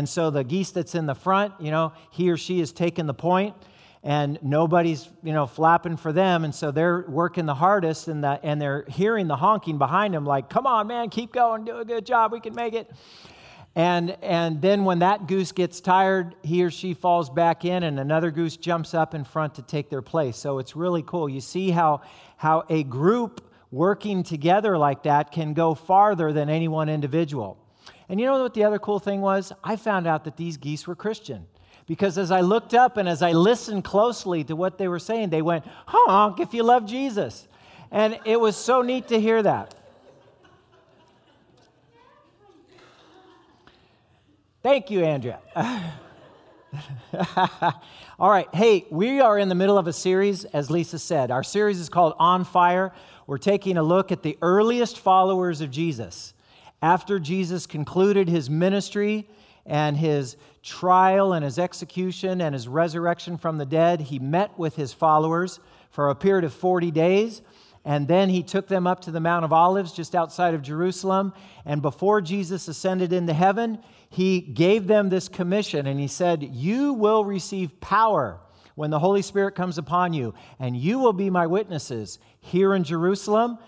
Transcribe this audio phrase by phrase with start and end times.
[0.00, 3.06] And so the geese that's in the front, you know, he or she is taking
[3.06, 3.56] the point
[4.04, 6.44] and nobody's, you know, flapping for them.
[6.44, 10.24] And so they're working the hardest and, the, and they're hearing the honking behind them
[10.24, 12.88] like, come on, man, keep going, do a good job, we can make it.
[13.74, 17.98] And, and then when that goose gets tired, he or she falls back in and
[17.98, 20.36] another goose jumps up in front to take their place.
[20.36, 21.28] So it's really cool.
[21.28, 22.02] You see how,
[22.36, 27.58] how a group working together like that can go farther than any one individual.
[28.08, 29.52] And you know what the other cool thing was?
[29.62, 31.46] I found out that these geese were Christian.
[31.86, 35.30] Because as I looked up and as I listened closely to what they were saying,
[35.30, 37.48] they went, honk if you love Jesus.
[37.90, 39.74] And it was so neat to hear that.
[44.62, 45.40] Thank you, Andrea.
[48.18, 48.54] All right.
[48.54, 51.30] Hey, we are in the middle of a series, as Lisa said.
[51.30, 52.92] Our series is called On Fire.
[53.26, 56.34] We're taking a look at the earliest followers of Jesus
[56.82, 59.28] after Jesus concluded his ministry
[59.66, 64.76] and his trial and his execution and his resurrection from the dead, he met with
[64.76, 67.42] his followers for a period of 40 days.
[67.84, 71.32] And then he took them up to the Mount of Olives just outside of Jerusalem.
[71.64, 73.78] And before Jesus ascended into heaven,
[74.10, 78.40] he gave them this commission and he said, You will receive power
[78.74, 82.84] when the Holy Spirit comes upon you, and you will be my witnesses here in
[82.84, 83.58] Jerusalem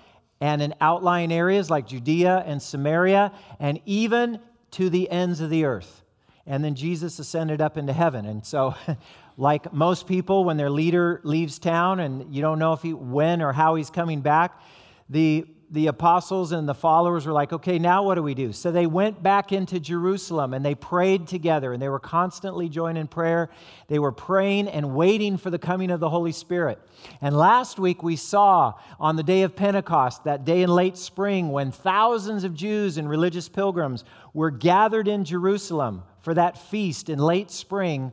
[0.41, 4.41] and in outlying areas like Judea and Samaria, and even
[4.73, 6.03] to the ends of the earth.
[6.47, 8.25] And then Jesus ascended up into heaven.
[8.27, 8.75] And so,
[9.37, 13.43] like most people, when their leader leaves town and you don't know if he, when
[13.43, 14.61] or how he's coming back,
[15.09, 18.53] the the apostles and the followers were like, okay, now what do we do?
[18.53, 23.07] So they went back into Jerusalem and they prayed together and they were constantly joining
[23.07, 23.51] prayer.
[23.87, 26.81] They were praying and waiting for the coming of the Holy Spirit.
[27.21, 31.51] And last week we saw on the day of Pentecost, that day in late spring,
[31.51, 34.05] when thousands of Jews and religious pilgrims
[34.35, 38.11] were gathered in Jerusalem for that feast in late spring,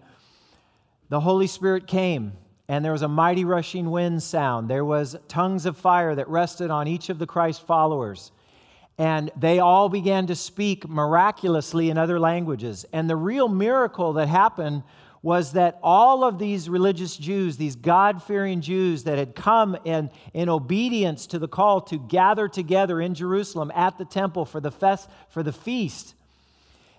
[1.10, 2.34] the Holy Spirit came
[2.70, 4.70] and there was a mighty rushing wind sound.
[4.70, 8.32] There was tongues of fire that rested on each of the Christ followers.
[8.98, 12.86] And they all began to speak miraculously in other languages.
[12.92, 14.84] And the real miracle that happened
[15.22, 20.10] was that all of these religious Jews, these God fearing Jews that had come in,
[20.34, 24.72] in obedience to the call to gather together in Jerusalem at the temple for the,
[24.72, 26.16] fest, for the feast,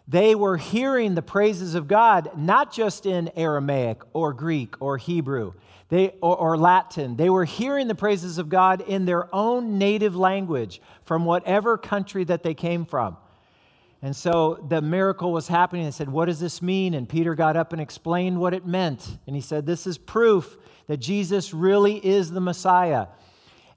[0.08, 5.52] they were hearing the praises of God, not just in Aramaic or Greek or Hebrew
[5.88, 7.16] they, or, or, Latin.
[7.16, 12.24] They were hearing the praises of God in their own native language from whatever country
[12.24, 13.16] that they came from.
[14.02, 15.84] And so the miracle was happening.
[15.84, 16.94] They said, What does this mean?
[16.94, 19.18] And Peter got up and explained what it meant.
[19.26, 20.56] And he said, This is proof
[20.88, 23.06] that Jesus really is the Messiah.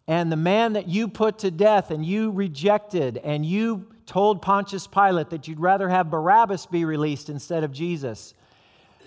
[0.08, 4.88] And the man that you put to death and you rejected and you told Pontius
[4.88, 8.34] Pilate that you'd rather have Barabbas be released instead of Jesus.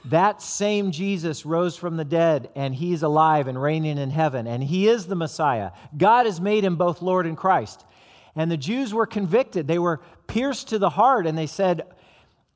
[0.06, 4.62] That same Jesus rose from the dead, and he's alive and reigning in heaven, and
[4.62, 5.72] he is the Messiah.
[5.97, 7.84] God has made him both Lord and Christ.
[8.37, 9.66] And the Jews were convicted.
[9.66, 11.87] They were pierced to the heart, and they said,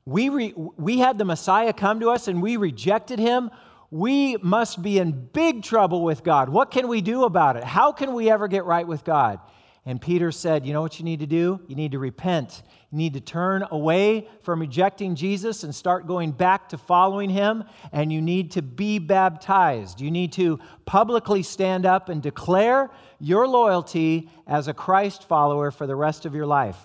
[0.05, 3.49] We, re- we had the Messiah come to us, and we rejected him.
[3.91, 6.49] We must be in big trouble with God.
[6.49, 7.63] What can we do about it?
[7.63, 9.39] How can we ever get right with God?
[9.85, 11.59] And Peter said, You know what you need to do?
[11.67, 12.61] You need to repent.
[12.91, 17.63] You need to turn away from rejecting Jesus and start going back to following him.
[17.91, 19.99] And you need to be baptized.
[19.99, 25.87] You need to publicly stand up and declare your loyalty as a Christ follower for
[25.87, 26.77] the rest of your life.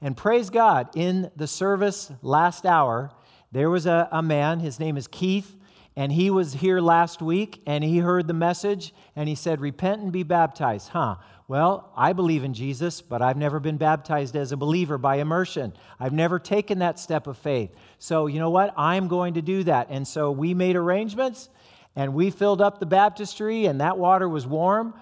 [0.00, 3.12] And praise God, in the service last hour,
[3.52, 5.56] there was a, a man, his name is Keith.
[5.96, 10.02] And he was here last week and he heard the message and he said, Repent
[10.02, 10.88] and be baptized.
[10.88, 11.16] Huh?
[11.46, 15.74] Well, I believe in Jesus, but I've never been baptized as a believer by immersion.
[16.00, 17.70] I've never taken that step of faith.
[17.98, 18.72] So, you know what?
[18.76, 19.88] I'm going to do that.
[19.90, 21.50] And so we made arrangements
[21.96, 24.94] and we filled up the baptistry, and that water was warm.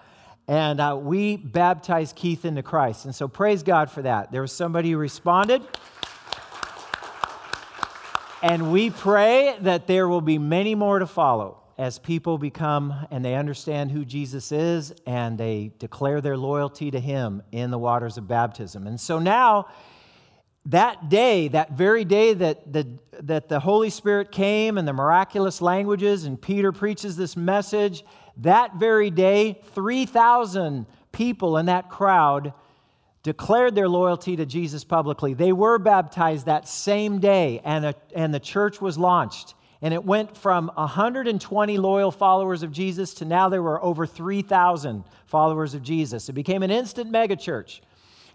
[0.47, 3.07] And uh, we baptized Keith into Christ.
[3.07, 4.33] And so praise God for that.
[4.33, 5.63] There was somebody who responded.
[8.43, 13.25] And we pray that there will be many more to follow as people become and
[13.25, 18.19] they understand who Jesus is and they declare their loyalty to him in the waters
[18.19, 18.89] of baptism.
[18.89, 19.69] And so now,
[20.67, 22.87] that day, that very day that the,
[23.21, 28.05] that the Holy Spirit came and the miraculous languages, and Peter preaches this message,
[28.39, 32.53] that very day, 3,000 people in that crowd
[33.23, 35.35] declared their loyalty to Jesus publicly.
[35.35, 39.55] They were baptized that same day, and, a, and the church was launched.
[39.81, 45.05] And it went from 120 loyal followers of Jesus to now there were over 3,000
[45.27, 46.29] followers of Jesus.
[46.29, 47.81] It became an instant megachurch.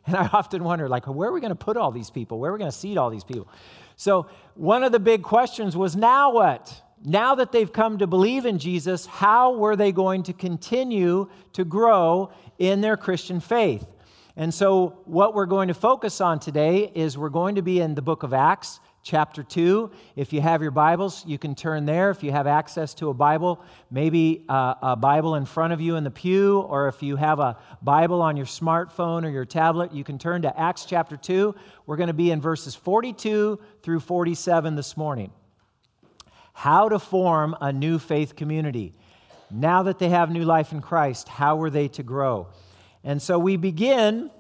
[0.06, 2.40] And I often wonder, like, where are we going to put all these people?
[2.40, 3.50] Where are we going to seat all these people?
[3.98, 6.82] So, one of the big questions was now what?
[7.04, 11.66] Now that they've come to believe in Jesus, how were they going to continue to
[11.66, 13.86] grow in their Christian faith?
[14.40, 17.96] And so, what we're going to focus on today is we're going to be in
[17.96, 19.90] the book of Acts, chapter 2.
[20.16, 22.12] If you have your Bibles, you can turn there.
[22.12, 25.96] If you have access to a Bible, maybe uh, a Bible in front of you
[25.96, 29.92] in the pew, or if you have a Bible on your smartphone or your tablet,
[29.92, 31.56] you can turn to Acts chapter 2.
[31.88, 35.32] We're going to be in verses 42 through 47 this morning.
[36.54, 38.94] How to form a new faith community.
[39.50, 42.50] Now that they have new life in Christ, how were they to grow?
[43.04, 44.32] And so we begin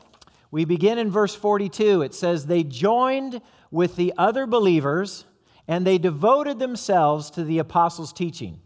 [0.49, 2.01] we begin in verse 42.
[2.01, 5.25] It says they joined with the other believers
[5.67, 8.59] and they devoted themselves to the apostles' teaching.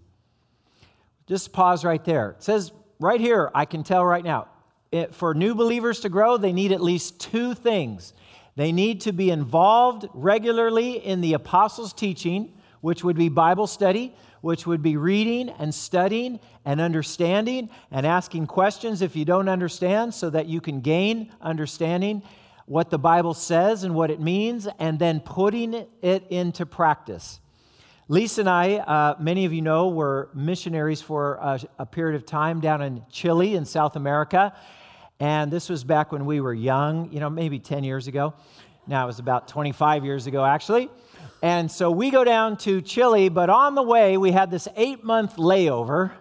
[1.28, 2.32] Just pause right there.
[2.32, 4.48] It says right here, I can tell right now,
[4.92, 8.14] it, for new believers to grow, they need at least two things.
[8.56, 14.14] They need to be involved regularly in the apostles' teaching, which would be Bible study,
[14.42, 20.14] which would be reading and studying and understanding and asking questions if you don't understand
[20.14, 22.22] so that you can gain understanding
[22.66, 27.40] what the Bible says and what it means, and then putting it into practice.
[28.08, 32.26] Lisa and I, uh, many of you know, were missionaries for a, a, period of
[32.26, 34.54] time down in Chile in South America.
[35.20, 38.34] And this was back when we were young, you know, maybe 10 years ago.
[38.88, 40.90] Now it was about 25 years ago, actually.
[41.44, 45.04] And so we go down to Chile, but on the way, we had this eight
[45.04, 46.12] month layover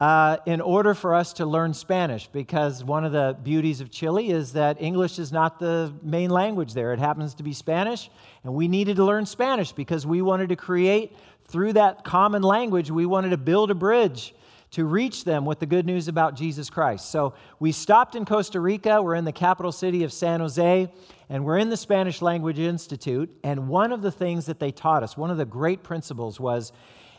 [0.00, 4.30] uh, in order for us to learn Spanish, because one of the beauties of Chile
[4.30, 6.92] is that English is not the main language there.
[6.92, 8.10] It happens to be Spanish,
[8.44, 12.92] and we needed to learn Spanish because we wanted to create, through that common language,
[12.92, 14.34] we wanted to build a bridge
[14.72, 17.10] to reach them with the good news about Jesus Christ.
[17.10, 19.02] So we stopped in Costa Rica.
[19.02, 20.92] We're in the capital city of San Jose,
[21.28, 23.30] and we're in the Spanish Language Institute.
[23.42, 26.72] And one of the things that they taught us, one of the great principles was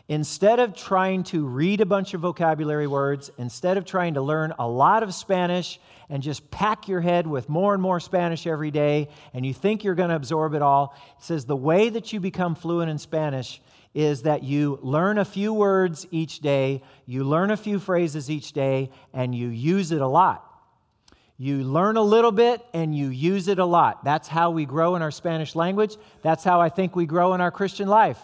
[0.08, 4.52] instead of trying to read a bunch of vocabulary words, instead of trying to learn
[4.58, 5.78] a lot of Spanish
[6.08, 9.84] and just pack your head with more and more Spanish every day, and you think
[9.84, 12.98] you're going to absorb it all, it says the way that you become fluent in
[12.98, 13.62] Spanish
[13.94, 18.52] is that you learn a few words each day, you learn a few phrases each
[18.52, 20.48] day, and you use it a lot.
[21.36, 24.04] You learn a little bit and you use it a lot.
[24.04, 25.96] That's how we grow in our Spanish language.
[26.22, 28.18] That's how I think we grow in our Christian life.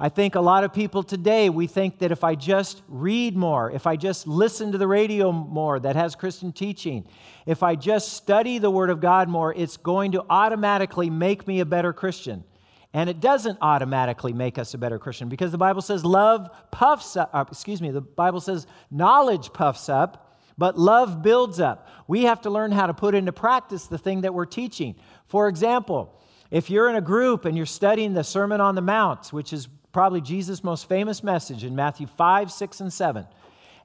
[0.00, 3.70] I think a lot of people today, we think that if I just read more,
[3.70, 7.04] if I just listen to the radio more that has Christian teaching,
[7.46, 11.60] if I just study the Word of God more, it's going to automatically make me
[11.60, 12.44] a better Christian.
[12.94, 17.16] And it doesn't automatically make us a better Christian because the Bible says love puffs
[17.16, 21.88] up, uh, excuse me, the Bible says knowledge puffs up, but love builds up.
[22.08, 24.96] We have to learn how to put into practice the thing that we're teaching.
[25.26, 26.18] For example,
[26.50, 29.68] if you're in a group and you're studying the Sermon on the Mount, which is
[29.92, 33.26] probably Jesus' most famous message in Matthew 5, 6, and 7.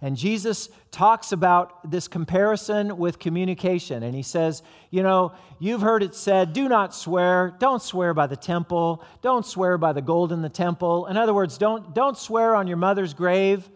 [0.03, 4.03] And Jesus talks about this comparison with communication.
[4.03, 4.61] And he says,
[4.91, 7.55] You know, you've heard it said, do not swear.
[7.57, 9.01] Don't swear by the temple.
[9.21, 11.07] Don't swear by the gold in the temple.
[11.07, 13.69] In other words, don't, don't swear on your mother's grave.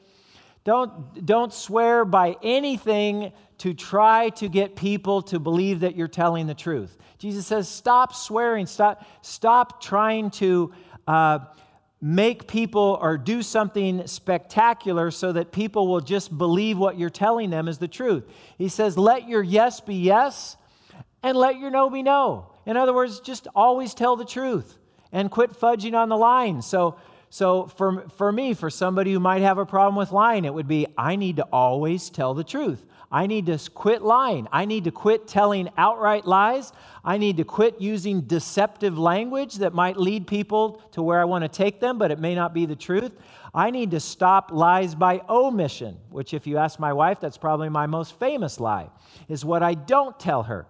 [0.66, 6.46] Don't, don't swear by anything to try to get people to believe that you're telling
[6.46, 6.98] the truth.
[7.20, 8.66] Jesus says, Stop swearing.
[8.66, 10.74] Stop, stop trying to.
[11.08, 11.40] Uh,
[12.00, 17.50] make people or do something spectacular so that people will just believe what you're telling
[17.50, 18.24] them is the truth.
[18.58, 20.58] He says, let your yes be yes
[21.24, 22.52] and let your no be no.
[22.66, 24.78] In other words, just always tell the truth
[25.12, 26.62] and quit fudging on the line.
[26.62, 27.00] So,
[27.30, 30.68] so for, for me, for somebody who might have a problem with lying, it would
[30.68, 32.86] be I need to always tell the truth.
[33.12, 34.48] I need to quit lying.
[34.52, 36.74] I need to quit telling outright lies.
[37.06, 41.44] I need to quit using deceptive language that might lead people to where I want
[41.44, 43.14] to take them, but it may not be the truth.
[43.54, 47.70] I need to stop lies by omission, which, if you ask my wife, that's probably
[47.70, 48.90] my most famous lie,
[49.30, 50.68] is what I don't tell her.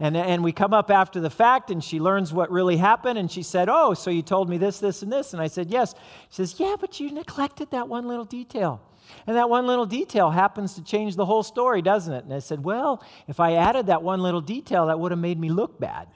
[0.00, 3.18] And, and we come up after the fact, and she learns what really happened.
[3.18, 5.34] And she said, Oh, so you told me this, this, and this.
[5.34, 5.94] And I said, Yes.
[6.30, 8.80] She says, Yeah, but you neglected that one little detail.
[9.26, 12.24] And that one little detail happens to change the whole story, doesn't it?
[12.24, 15.38] And I said, Well, if I added that one little detail, that would have made
[15.38, 16.08] me look bad,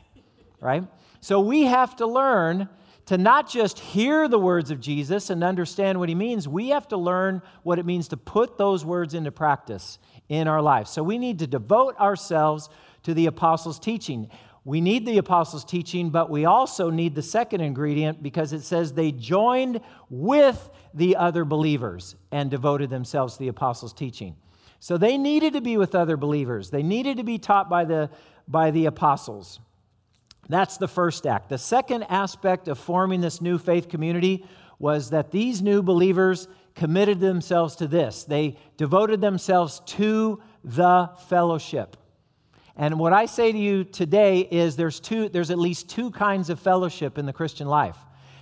[0.60, 0.84] right?
[1.20, 2.70] So we have to learn
[3.06, 6.88] to not just hear the words of Jesus and understand what he means, we have
[6.88, 9.98] to learn what it means to put those words into practice
[10.30, 10.90] in our lives.
[10.90, 12.70] So we need to devote ourselves
[13.04, 14.28] to the apostles' teaching.
[14.64, 18.92] We need the apostles' teaching, but we also need the second ingredient because it says
[18.92, 19.80] they joined
[20.11, 24.37] with the other believers and devoted themselves to the apostles' teaching.
[24.80, 26.70] So they needed to be with other believers.
[26.70, 28.11] They needed to be taught by the,
[28.49, 29.61] by the apostles.
[30.49, 31.49] That's the first act.
[31.49, 34.44] The second aspect of forming this new faith community
[34.78, 38.25] was that these new believers committed themselves to this.
[38.25, 41.96] They devoted themselves to the fellowship.
[42.76, 46.50] And what I say to you today is there's two there's at least two kinds
[46.50, 47.96] of fellowship in the Christian life.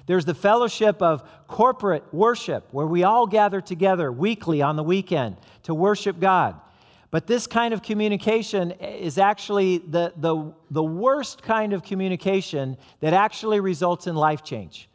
[0.07, 5.37] There's the fellowship of corporate worship where we all gather together weekly on the weekend
[5.65, 6.61] to worship God.
[7.13, 13.13] But this kind of communication is actually the, the, the worst kind of communication that
[13.13, 14.89] actually results in life change.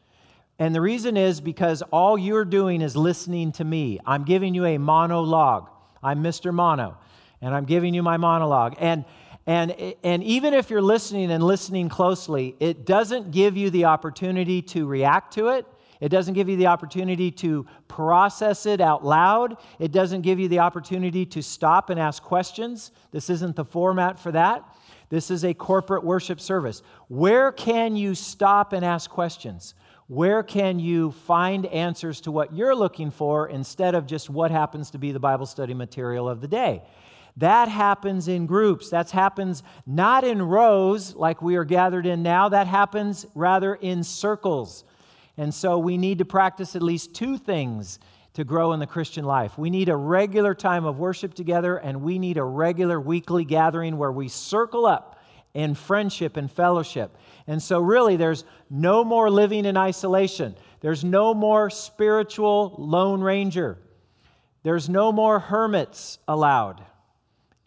[0.57, 3.99] And the reason is because all you're doing is listening to me.
[4.03, 5.69] I'm giving you a monologue.
[6.01, 6.51] I'm Mr.
[6.51, 6.97] Mono,
[7.39, 8.75] and I'm giving you my monologue.
[8.79, 9.05] And
[9.47, 14.61] and, and even if you're listening and listening closely, it doesn't give you the opportunity
[14.63, 15.65] to react to it.
[16.01, 19.57] It doesn't give you the opportunity to process it out loud.
[19.79, 22.91] It doesn't give you the opportunity to stop and ask questions.
[23.11, 24.63] This isn't the format for that.
[25.09, 26.83] This is a corporate worship service.
[27.07, 29.75] Where can you stop and ask questions?
[30.07, 34.91] Where can you find answers to what you're looking for instead of just what happens
[34.91, 36.83] to be the Bible study material of the day?
[37.37, 38.89] That happens in groups.
[38.89, 42.49] That happens not in rows like we are gathered in now.
[42.49, 44.83] That happens rather in circles.
[45.37, 47.99] And so we need to practice at least two things
[48.33, 49.55] to grow in the Christian life.
[49.55, 53.97] We need a regular time of worship together, and we need a regular weekly gathering
[53.97, 55.21] where we circle up
[55.53, 57.17] in friendship and fellowship.
[57.45, 60.55] And so, really, there's no more living in isolation.
[60.81, 63.77] There's no more spiritual lone ranger.
[64.63, 66.83] There's no more hermits allowed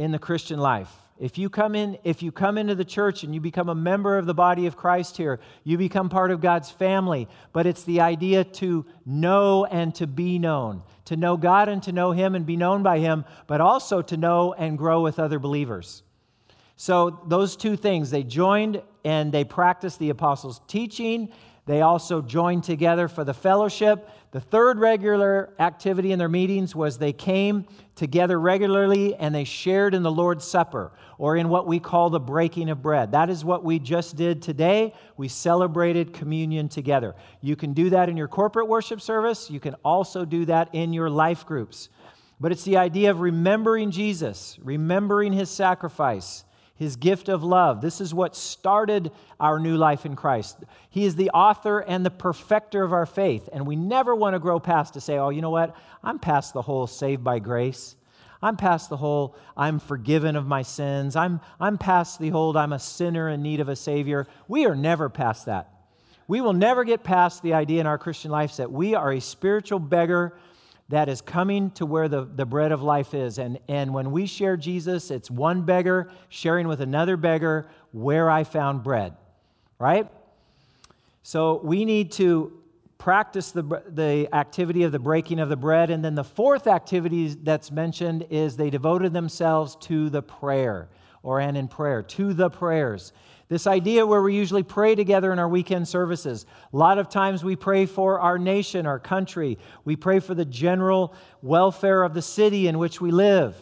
[0.01, 0.91] in the Christian life.
[1.19, 4.17] If you come in if you come into the church and you become a member
[4.17, 8.01] of the body of Christ here, you become part of God's family, but it's the
[8.01, 12.47] idea to know and to be known, to know God and to know him and
[12.47, 16.03] be known by him, but also to know and grow with other believers.
[16.77, 21.31] So those two things, they joined and they practiced the apostles' teaching
[21.71, 24.09] they also joined together for the fellowship.
[24.33, 29.93] The third regular activity in their meetings was they came together regularly and they shared
[29.93, 33.11] in the Lord's Supper, or in what we call the breaking of bread.
[33.11, 34.95] That is what we just did today.
[35.17, 37.17] We celebrated communion together.
[37.41, 40.93] You can do that in your corporate worship service, you can also do that in
[40.93, 41.89] your life groups.
[42.39, 46.45] But it's the idea of remembering Jesus, remembering his sacrifice
[46.81, 47.83] his gift of love.
[47.83, 50.57] This is what started our new life in Christ.
[50.89, 53.51] He is the author and the perfecter of our faith.
[53.53, 55.77] And we never want to grow past to say, oh, you know what?
[56.03, 57.97] I'm past the whole saved by grace.
[58.41, 61.17] I'm past the whole I'm forgiven of my sins.
[61.17, 64.27] I'm, I'm past the whole I'm a sinner in need of a Savior.
[64.49, 65.71] We are never past that.
[66.29, 69.21] We will never get past the idea in our Christian life that we are a
[69.21, 70.35] spiritual beggar
[70.91, 73.39] that is coming to where the, the bread of life is.
[73.39, 78.43] And, and when we share Jesus, it's one beggar sharing with another beggar where I
[78.43, 79.15] found bread,
[79.79, 80.09] right?
[81.23, 82.53] So we need to
[82.99, 85.91] practice the, the activity of the breaking of the bread.
[85.91, 90.89] And then the fourth activity that's mentioned is they devoted themselves to the prayer,
[91.23, 93.13] or and in prayer, to the prayers.
[93.51, 96.47] This idea where we usually pray together in our weekend services.
[96.73, 99.59] A lot of times we pray for our nation, our country.
[99.85, 103.57] We pray for the general welfare of the city in which we live.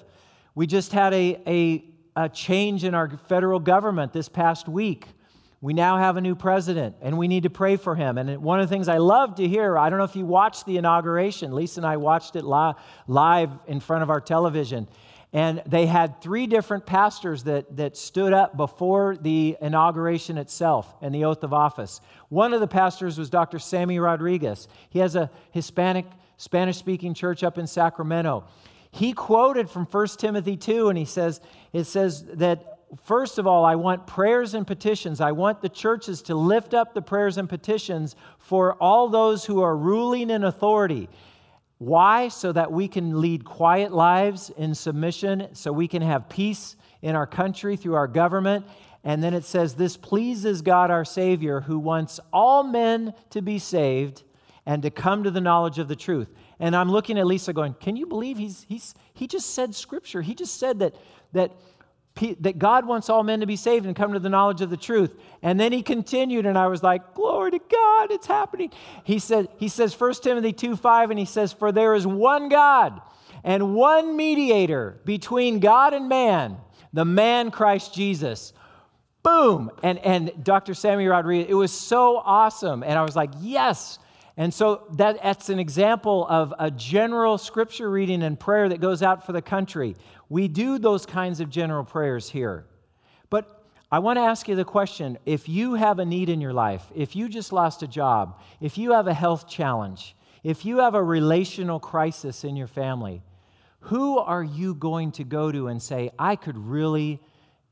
[0.55, 5.07] We just had a, a, a change in our federal government this past week.
[5.63, 8.19] We now have a new president, and we need to pray for him.
[8.19, 10.67] And one of the things I love to hear, I don't know if you watched
[10.67, 12.75] the inauguration, Lisa and I watched it li-
[13.07, 14.87] live in front of our television.
[15.33, 21.15] And they had three different pastors that, that stood up before the inauguration itself and
[21.15, 22.01] the oath of office.
[22.31, 23.59] One of the pastors was Dr.
[23.59, 24.69] Sammy Rodriguez.
[24.89, 26.07] He has a Hispanic,
[26.39, 28.45] Spanish speaking church up in Sacramento.
[28.91, 31.43] He quoted from 1 Timothy 2, and he says,
[31.75, 35.21] it says that first of all, I want prayers and petitions.
[35.21, 39.61] I want the churches to lift up the prayers and petitions for all those who
[39.61, 41.09] are ruling in authority.
[41.79, 42.29] Why?
[42.29, 47.15] So that we can lead quiet lives in submission, so we can have peace in
[47.15, 48.67] our country through our government.
[49.05, 53.59] And then it says, This pleases God our Savior, who wants all men to be
[53.59, 54.25] saved
[54.67, 56.29] and to come to the knowledge of the truth.
[56.61, 60.21] And I'm looking at Lisa going, Can you believe he's, he's, he just said scripture?
[60.21, 60.97] He just said that,
[61.33, 61.53] that
[62.41, 64.77] that God wants all men to be saved and come to the knowledge of the
[64.77, 65.15] truth.
[65.43, 68.71] And then he continued, and I was like, Glory to God, it's happening.
[69.05, 72.49] He said, he says 1 Timothy 2 5, and he says, For there is one
[72.49, 73.01] God
[73.45, 76.57] and one mediator between God and man,
[76.93, 78.53] the man Christ Jesus.
[79.23, 79.71] Boom.
[79.83, 80.75] And and Dr.
[80.75, 82.83] Sammy Rodriguez, it was so awesome.
[82.83, 83.99] And I was like, yes.
[84.37, 89.03] And so that, that's an example of a general scripture reading and prayer that goes
[89.03, 89.97] out for the country.
[90.29, 92.65] We do those kinds of general prayers here.
[93.31, 93.58] But
[93.91, 96.85] I want to ask you the question if you have a need in your life,
[96.95, 100.95] if you just lost a job, if you have a health challenge, if you have
[100.95, 103.23] a relational crisis in your family,
[103.81, 107.21] who are you going to go to and say, I could really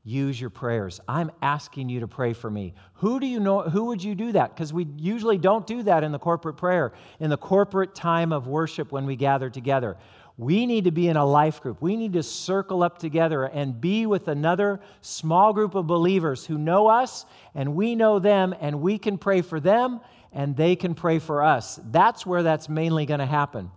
[0.03, 1.01] use your prayers.
[1.07, 2.73] I'm asking you to pray for me.
[2.93, 4.55] Who do you know who would you do that?
[4.55, 8.47] Because we usually don't do that in the corporate prayer, in the corporate time of
[8.47, 9.97] worship when we gather together.
[10.37, 11.81] We need to be in a life group.
[11.81, 16.59] We need to circle up together and be with another small group of believers who
[16.59, 17.25] know us
[17.55, 19.99] and we know them and we can pray for them
[20.31, 21.79] and they can pray for us.
[21.91, 23.71] That's where that's mainly going to happen.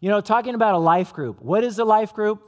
[0.00, 2.46] You know, talking about a life group, what is a life group?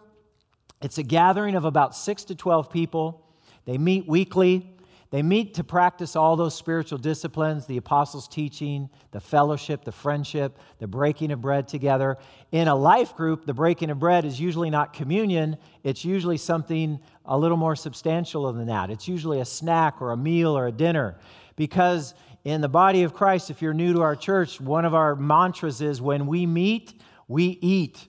[0.83, 3.25] It's a gathering of about six to 12 people
[3.65, 4.74] they meet weekly.
[5.15, 10.59] They meet to practice all those spiritual disciplines the apostles' teaching, the fellowship, the friendship,
[10.81, 12.19] the breaking of bread together.
[12.51, 16.99] In a life group, the breaking of bread is usually not communion, it's usually something
[17.27, 18.91] a little more substantial than that.
[18.91, 21.15] It's usually a snack or a meal or a dinner.
[21.55, 25.15] Because in the body of Christ, if you're new to our church, one of our
[25.15, 26.93] mantras is when we meet,
[27.29, 28.05] we eat,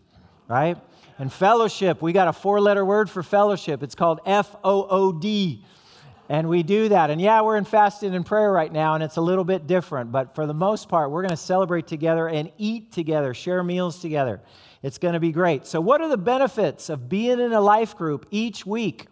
[0.47, 0.75] right?
[1.19, 3.83] And fellowship, we got a four letter word for fellowship.
[3.83, 5.63] It's called F O O D.
[6.27, 7.12] And we do that.
[7.12, 10.12] And yeah, we're in fasting and prayer right now, and it's a little bit different.
[10.12, 14.00] But for the most part, we're going to celebrate together and eat together, share meals
[14.00, 14.41] together.
[14.82, 15.67] It's going to be great.
[15.67, 19.08] So, what are the benefits of being in a life group each week?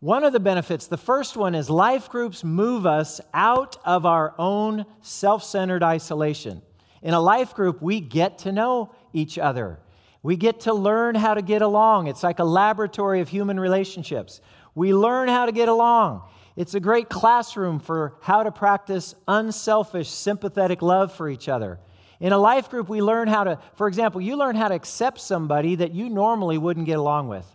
[0.00, 4.34] One of the benefits, the first one is life groups move us out of our
[4.38, 6.62] own self centered isolation.
[7.02, 9.78] In a life group, we get to know each other.
[10.22, 12.08] We get to learn how to get along.
[12.08, 14.40] It's like a laboratory of human relationships.
[14.74, 16.22] We learn how to get along.
[16.56, 21.78] It's a great classroom for how to practice unselfish, sympathetic love for each other.
[22.20, 25.20] In a life group, we learn how to, for example, you learn how to accept
[25.20, 27.46] somebody that you normally wouldn't get along with.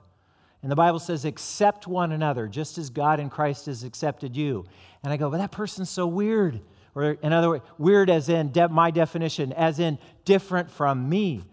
[0.62, 4.66] And the Bible says, accept one another, just as God in Christ has accepted you.
[5.04, 6.62] And I go, but that person's so weird.
[6.96, 11.44] Or, in other words, weird as in de- my definition, as in different from me.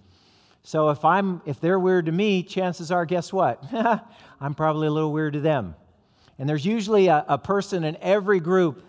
[0.63, 3.65] So if I'm if they're weird to me, chances are, guess what?
[4.41, 5.75] I'm probably a little weird to them.
[6.39, 8.85] And there's usually a, a person in every group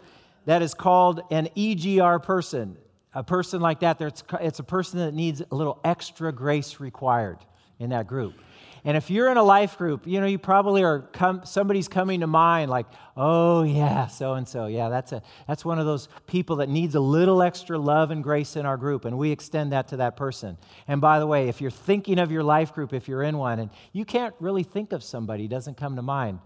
[0.46, 2.78] that is called an EGR person.
[3.14, 4.00] A person like that,
[4.40, 7.40] it's a person that needs a little extra grace required
[7.80, 8.36] in that group.
[8.84, 11.08] And if you're in a life group, you know, you probably are,
[11.44, 14.66] somebody's coming to mind like, oh, yeah, so and so.
[14.66, 18.24] Yeah, that's, a, that's one of those people that needs a little extra love and
[18.24, 20.58] grace in our group, and we extend that to that person.
[20.88, 23.60] And by the way, if you're thinking of your life group, if you're in one,
[23.60, 26.40] and you can't really think of somebody, doesn't come to mind,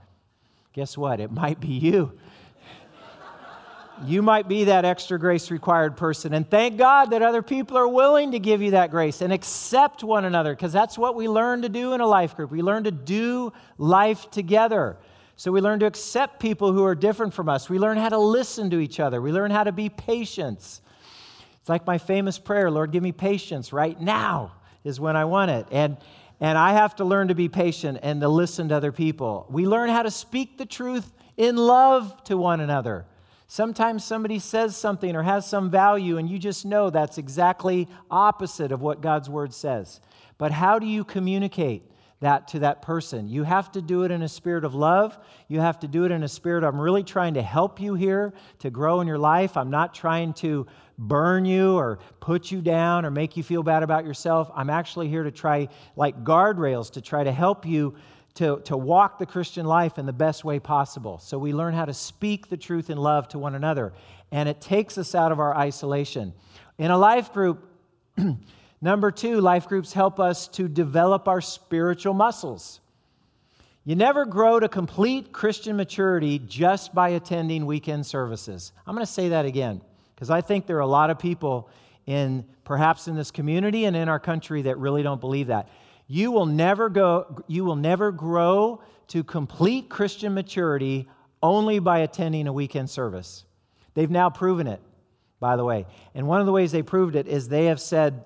[0.73, 1.21] guess what?
[1.21, 2.17] It might be you
[4.03, 6.33] you might be that extra grace required person.
[6.33, 10.03] And thank God that other people are willing to give you that grace and accept
[10.03, 12.51] one another because that's what we learn to do in a life group.
[12.51, 14.97] We learn to do life together.
[15.37, 17.69] So we learn to accept people who are different from us.
[17.69, 19.21] We learn how to listen to each other.
[19.21, 20.59] We learn how to be patient.
[20.59, 24.53] It's like my famous prayer Lord, give me patience right now,
[24.83, 25.67] is when I want it.
[25.71, 25.97] And,
[26.39, 29.45] and I have to learn to be patient and to listen to other people.
[29.49, 33.05] We learn how to speak the truth in love to one another.
[33.47, 38.71] Sometimes somebody says something or has some value, and you just know that's exactly opposite
[38.71, 40.01] of what God's word says.
[40.37, 41.83] But how do you communicate
[42.21, 43.27] that to that person?
[43.29, 45.17] You have to do it in a spirit of love.
[45.47, 48.33] You have to do it in a spirit, I'm really trying to help you here
[48.59, 49.57] to grow in your life.
[49.57, 50.65] I'm not trying to
[50.97, 54.49] burn you or put you down or make you feel bad about yourself.
[54.55, 57.95] I'm actually here to try, like guardrails, to try to help you
[58.35, 61.19] to, to walk the Christian life in the best way possible.
[61.19, 63.93] So we learn how to speak the truth in love to one another,
[64.31, 66.33] and it takes us out of our isolation.
[66.77, 67.65] In a life group,
[68.81, 72.81] number two, life groups help us to develop our spiritual muscles.
[73.85, 78.73] You never grow to complete Christian maturity just by attending weekend services.
[78.85, 79.79] I'm going to say that again
[80.15, 81.69] because I think there are a lot of people
[82.07, 85.69] in perhaps in this community and in our country that really don't believe that.
[86.07, 91.07] You will never go you will never grow to complete Christian maturity
[91.41, 93.45] only by attending a weekend service.
[93.93, 94.81] They've now proven it,
[95.39, 95.85] by the way.
[96.13, 98.23] And one of the ways they proved it is they have said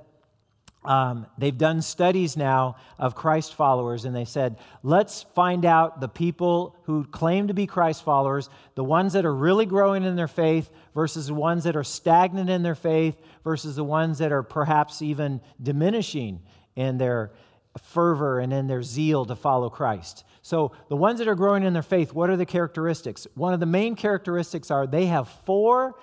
[0.86, 6.08] um, they've done studies now of Christ followers, and they said, let's find out the
[6.08, 10.30] people who claim to be Christ followers, the ones that are really growing in their
[10.30, 14.44] faith versus the ones that are stagnant in their faith versus the ones that are
[14.44, 16.42] perhaps even diminishing
[16.78, 17.34] in their
[17.80, 20.24] fervor and in their zeal to follow Christ.
[20.42, 23.28] So, the ones that are growing in their faith, what are the characteristics?
[23.36, 25.96] One of the main characteristics are they have four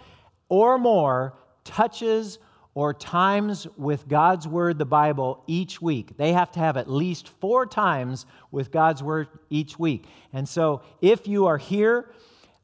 [0.49, 2.39] or more touches
[2.75, 6.17] or times with God's Word, the Bible, each week.
[6.17, 10.05] They have to have at least four times with God's Word each week.
[10.33, 12.11] And so, if you are here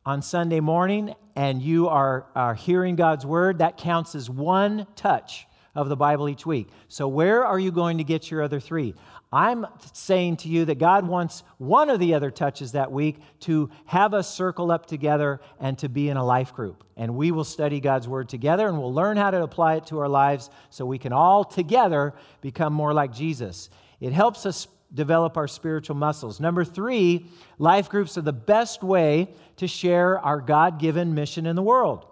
[0.05, 5.46] on Sunday morning and you are, are hearing God's word, that counts as one touch
[5.74, 6.68] of the Bible each week.
[6.88, 8.94] So, where are you going to get your other three?
[9.32, 13.70] I'm saying to you that God wants one of the other touches that week to
[13.87, 16.85] have us circle up together and to be in a life group.
[16.98, 20.00] And we will study God's Word together and we'll learn how to apply it to
[20.00, 23.70] our lives so we can all together become more like Jesus.
[24.00, 26.38] It helps us develop our spiritual muscles.
[26.38, 27.26] Number three,
[27.58, 32.06] life groups are the best way to share our God given mission in the world.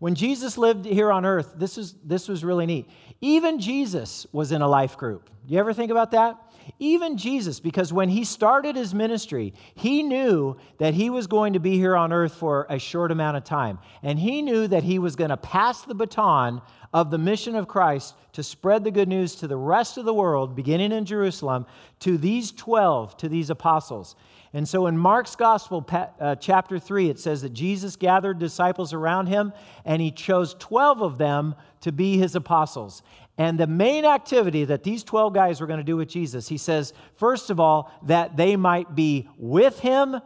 [0.00, 2.88] When Jesus lived here on earth, this, is, this was really neat.
[3.20, 5.28] Even Jesus was in a life group.
[5.46, 6.38] You ever think about that?
[6.78, 11.60] Even Jesus, because when he started his ministry, he knew that he was going to
[11.60, 13.78] be here on earth for a short amount of time.
[14.02, 16.62] And he knew that he was going to pass the baton
[16.94, 20.14] of the mission of Christ to spread the good news to the rest of the
[20.14, 21.66] world, beginning in Jerusalem,
[22.00, 24.16] to these 12, to these apostles.
[24.52, 29.28] And so in Mark's Gospel, uh, chapter 3, it says that Jesus gathered disciples around
[29.28, 29.52] him
[29.84, 33.02] and he chose 12 of them to be his apostles.
[33.38, 36.58] And the main activity that these 12 guys were going to do with Jesus, he
[36.58, 40.20] says, first of all, that they might be with him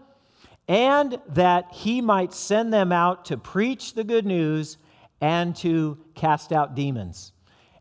[0.67, 4.79] and that he might send them out to preach the good news
[5.21, 7.33] and to cast out demons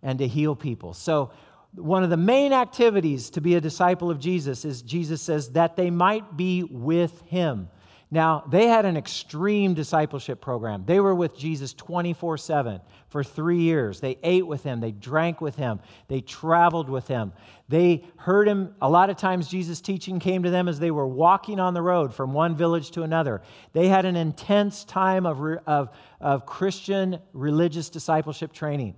[0.01, 0.93] and to heal people.
[0.93, 1.31] So,
[1.75, 5.75] one of the main activities to be a disciple of Jesus is Jesus says that
[5.75, 7.69] they might be with him.
[8.13, 10.83] Now, they had an extreme discipleship program.
[10.85, 14.01] They were with Jesus 24 7 for three years.
[14.01, 17.33] They ate with him, they drank with him, they traveled with him.
[17.69, 18.75] They heard him.
[18.83, 21.81] A lot of times, Jesus' teaching came to them as they were walking on the
[21.81, 23.41] road from one village to another.
[23.71, 25.89] They had an intense time of, of,
[26.21, 28.95] of Christian religious discipleship training.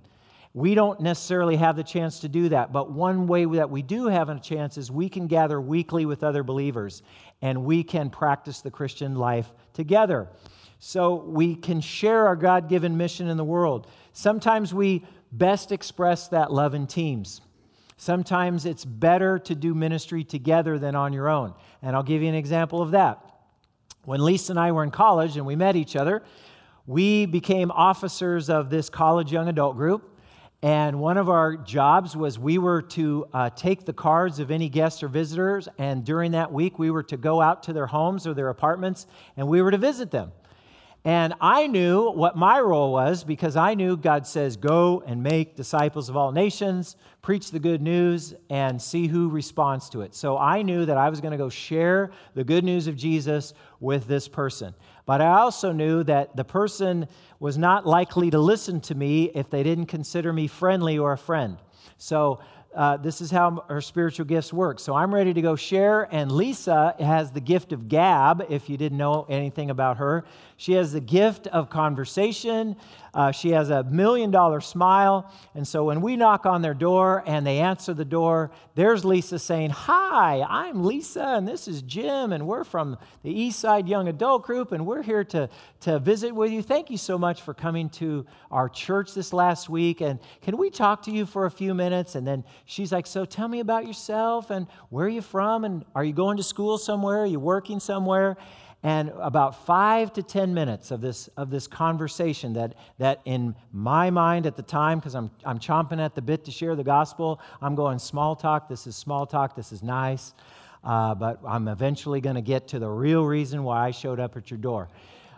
[0.55, 4.07] We don't necessarily have the chance to do that, but one way that we do
[4.07, 7.03] have a chance is we can gather weekly with other believers
[7.41, 10.29] and we can practice the Christian life together.
[10.79, 13.87] So we can share our God given mission in the world.
[14.13, 17.41] Sometimes we best express that love in teams.
[17.97, 21.53] Sometimes it's better to do ministry together than on your own.
[21.81, 23.21] And I'll give you an example of that.
[24.05, 26.23] When Lisa and I were in college and we met each other,
[26.87, 30.13] we became officers of this college young adult group.
[30.61, 34.69] And one of our jobs was we were to uh, take the cards of any
[34.69, 38.25] guests or visitors, and during that week, we were to go out to their homes
[38.25, 39.05] or their apartments
[39.37, 40.31] and we were to visit them.
[41.05, 45.55] And I knew what my role was because I knew God says, Go and make
[45.55, 50.15] disciples of all nations, preach the good news, and see who responds to it.
[50.15, 53.53] So I knew that I was going to go share the good news of Jesus
[53.79, 54.73] with this person.
[55.05, 57.07] But I also knew that the person
[57.39, 61.17] was not likely to listen to me if they didn't consider me friendly or a
[61.17, 61.57] friend.
[61.97, 62.39] So
[62.75, 64.79] uh, this is how her spiritual gifts work.
[64.79, 66.13] So I'm ready to go share.
[66.13, 70.25] And Lisa has the gift of gab, if you didn't know anything about her.
[70.57, 72.77] She has the gift of conversation.
[73.13, 75.31] Uh, she has a million dollar smile.
[75.53, 79.37] And so when we knock on their door and they answer the door, there's Lisa
[79.37, 84.07] saying, Hi, I'm Lisa, and this is Jim, and we're from the East Side Young
[84.07, 85.49] Adult Group, and we're here to,
[85.81, 86.61] to visit with you.
[86.61, 90.01] Thank you so much for coming to our church this last week.
[90.01, 92.15] And can we talk to you for a few minutes?
[92.15, 95.65] And then she's like, So tell me about yourself, and where are you from?
[95.65, 97.23] And are you going to school somewhere?
[97.23, 98.37] Are you working somewhere?
[98.85, 104.11] And about five to ten minutes of this of this conversation that that in my
[104.11, 107.41] mind at the time because I'm I'm chomping at the bit to share the gospel
[107.63, 110.35] I'm going small talk this is small talk this is nice
[110.83, 114.37] uh, but I'm eventually going to get to the real reason why I showed up
[114.37, 114.87] at your door.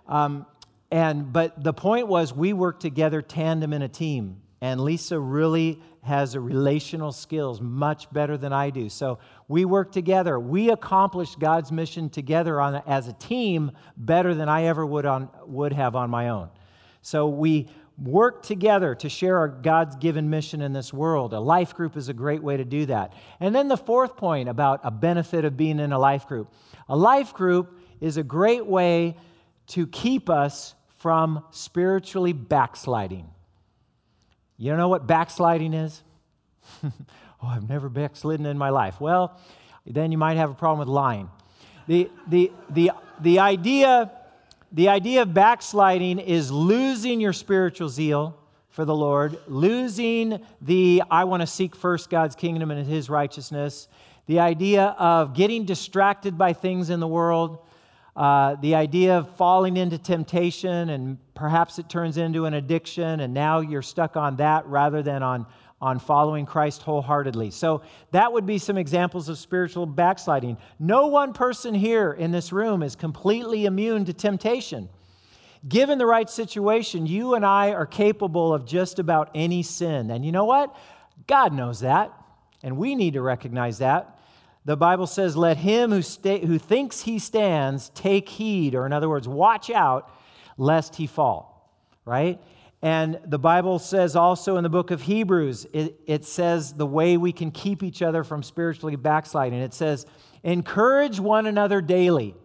[0.06, 0.46] Um,
[0.92, 5.80] and but the point was we worked together tandem in a team and Lisa really
[6.02, 8.90] has relational skills much better than I do.
[8.90, 10.40] So we work together.
[10.40, 15.30] We accomplish God's mission together on, as a team better than I ever would, on,
[15.46, 16.50] would have on my own.
[17.02, 17.68] So we
[17.98, 21.34] work together to share our God's given mission in this world.
[21.34, 23.14] A life group is a great way to do that.
[23.40, 26.54] And then the fourth point about a benefit of being in a life group
[26.90, 29.18] a life group is a great way
[29.68, 33.28] to keep us from spiritually backsliding.
[34.58, 36.02] You don't know what backsliding is?
[36.84, 36.90] oh,
[37.44, 39.00] I've never backslidden in my life.
[39.00, 39.40] Well,
[39.86, 41.30] then you might have a problem with lying.
[41.88, 42.92] The, the, the,
[43.22, 44.12] the, idea,
[44.72, 48.38] the idea of backsliding is losing your spiritual zeal
[48.70, 53.88] for the Lord, losing the I want to seek first God's kingdom and his righteousness,
[54.26, 57.60] the idea of getting distracted by things in the world,
[58.18, 63.32] uh, the idea of falling into temptation and perhaps it turns into an addiction and
[63.32, 65.46] now you're stuck on that rather than on,
[65.80, 67.52] on following Christ wholeheartedly.
[67.52, 70.58] So that would be some examples of spiritual backsliding.
[70.80, 74.90] No one person here in this room is completely immune to temptation.
[75.68, 80.10] Given the right situation, you and I are capable of just about any sin.
[80.10, 80.76] And you know what?
[81.28, 82.12] God knows that,
[82.64, 84.17] and we need to recognize that.
[84.68, 88.92] The Bible says, Let him who, sta- who thinks he stands take heed, or in
[88.92, 90.14] other words, watch out
[90.58, 91.72] lest he fall,
[92.04, 92.38] right?
[92.82, 97.16] And the Bible says also in the book of Hebrews, it, it, says the way
[97.16, 99.62] we can keep each other from spiritually backsliding.
[99.62, 100.06] It says,
[100.44, 102.36] encourage one another daily.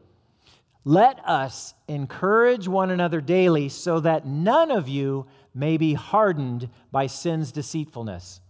[0.84, 7.08] Let us encourage one another daily so that none of you may be hardened by
[7.08, 8.40] sin's deceitfulness.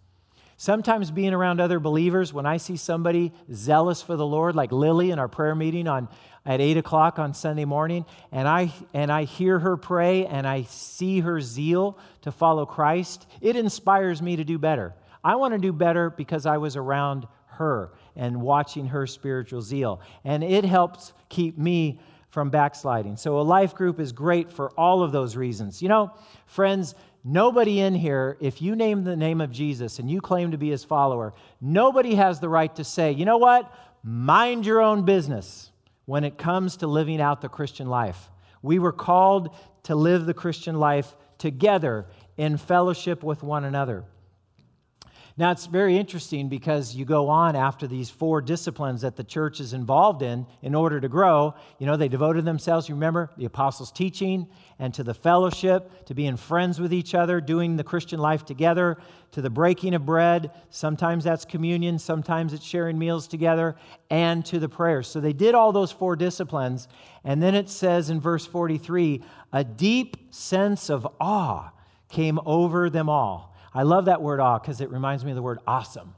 [0.62, 5.10] Sometimes being around other believers, when I see somebody zealous for the Lord, like Lily
[5.10, 6.08] in our prayer meeting on,
[6.46, 10.62] at 8 o'clock on Sunday morning, and I, and I hear her pray and I
[10.62, 14.94] see her zeal to follow Christ, it inspires me to do better.
[15.24, 20.00] I want to do better because I was around her and watching her spiritual zeal.
[20.22, 21.98] And it helps keep me
[22.30, 23.16] from backsliding.
[23.16, 25.82] So a life group is great for all of those reasons.
[25.82, 26.12] You know,
[26.46, 30.58] friends, Nobody in here, if you name the name of Jesus and you claim to
[30.58, 33.72] be his follower, nobody has the right to say, you know what?
[34.02, 35.70] Mind your own business
[36.04, 38.30] when it comes to living out the Christian life.
[38.60, 39.54] We were called
[39.84, 42.06] to live the Christian life together
[42.36, 44.04] in fellowship with one another.
[45.38, 49.60] Now, it's very interesting because you go on after these four disciplines that the church
[49.60, 51.54] is involved in in order to grow.
[51.78, 54.46] You know, they devoted themselves, you remember, the apostles' teaching
[54.78, 58.98] and to the fellowship, to being friends with each other, doing the Christian life together,
[59.30, 60.50] to the breaking of bread.
[60.68, 63.74] Sometimes that's communion, sometimes it's sharing meals together,
[64.10, 65.08] and to the prayers.
[65.08, 66.88] So they did all those four disciplines.
[67.24, 69.22] And then it says in verse 43
[69.54, 71.70] a deep sense of awe
[72.10, 75.42] came over them all I love that word awe because it reminds me of the
[75.42, 76.14] word awesome.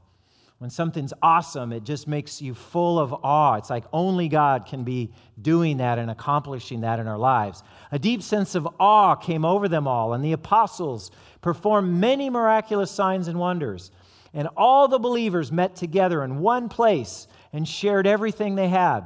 [0.59, 3.57] When something's awesome, it just makes you full of awe.
[3.57, 5.11] It's like only God can be
[5.43, 7.63] doing that and accomplishing that in our lives.
[7.93, 11.11] A deep sense of awe came over them all, and the apostles
[11.43, 13.91] performed many miraculous signs and wonders.
[14.33, 19.03] And all the believers met together in one place and shared everything they had.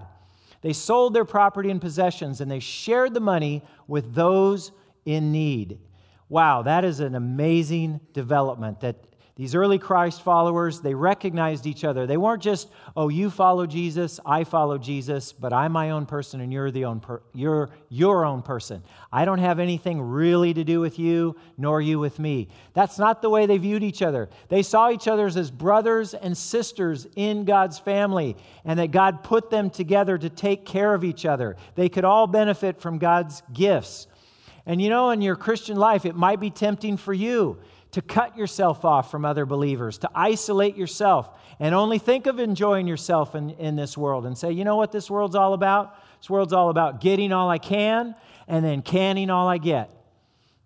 [0.61, 4.71] They sold their property and possessions, and they shared the money with those
[5.05, 5.79] in need.
[6.29, 8.97] Wow, that is an amazing development that
[9.39, 12.09] these early Christ followers, they recognized each other.
[12.09, 16.41] They weren't just, oh, you follow Jesus, I follow Jesus, but I'm my own person
[16.41, 18.83] and you're the own per- you're your own person.
[19.13, 22.49] I don't have anything really to do with you, nor you with me.
[22.75, 24.29] That's not the way they viewed each other.
[24.49, 29.51] They saw each other as brothers and sisters in God's family, and that God put
[29.51, 31.55] them together to take care of each other.
[31.77, 34.09] They could all benefit from God's gifts.
[34.69, 37.59] And you know, in your Christian life, it might be tempting for you
[37.93, 42.87] to cut yourself off from other believers, to isolate yourself, and only think of enjoying
[42.87, 45.97] yourself in, in this world and say, you know what this world's all about?
[46.21, 48.15] This world's all about getting all I can
[48.47, 49.91] and then canning all I get.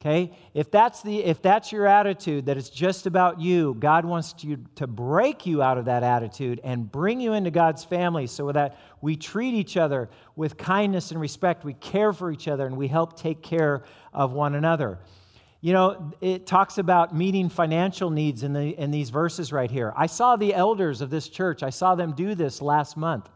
[0.03, 0.33] Okay?
[0.53, 4.57] If that's, the, if that's your attitude, that it's just about you, God wants to,
[4.75, 8.81] to break you out of that attitude and bring you into God's family so that
[9.01, 11.65] we treat each other with kindness and respect.
[11.65, 14.99] We care for each other and we help take care of one another.
[15.61, 19.93] You know, it talks about meeting financial needs in, the, in these verses right here.
[19.97, 23.29] I saw the elders of this church, I saw them do this last month.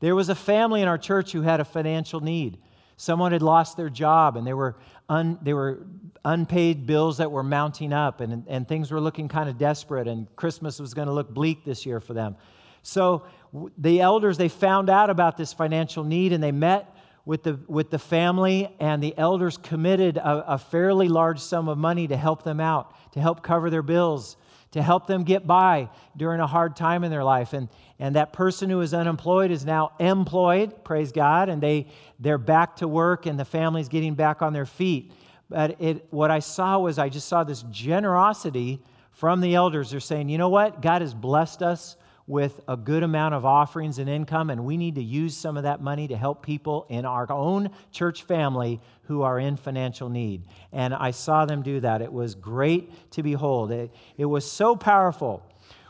[0.00, 2.56] There was a family in our church who had a financial need.
[2.96, 4.76] Someone had lost their job and they were,
[5.08, 5.86] un, they were
[6.24, 10.34] unpaid bills that were mounting up and, and things were looking kind of desperate and
[10.36, 12.36] Christmas was going to look bleak this year for them.
[12.82, 13.24] So
[13.78, 16.94] the elders, they found out about this financial need and they met
[17.24, 21.78] with the, with the family and the elders committed a, a fairly large sum of
[21.78, 24.36] money to help them out, to help cover their bills
[24.72, 27.52] to help them get by during a hard time in their life.
[27.52, 31.86] And, and that person who is unemployed is now employed, praise God, and they,
[32.18, 35.12] they're back to work and the family's getting back on their feet.
[35.48, 39.90] But it, what I saw was I just saw this generosity from the elders.
[39.90, 40.82] They're saying, you know what?
[40.82, 41.96] God has blessed us
[42.28, 45.62] with a good amount of offerings and income, and we need to use some of
[45.62, 50.44] that money to help people in our own church family who are in financial need.
[50.70, 52.02] And I saw them do that.
[52.02, 55.42] It was great to behold, it, it was so powerful.